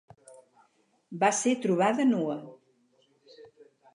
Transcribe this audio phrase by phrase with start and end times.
[1.23, 2.39] Va ser trobada nua.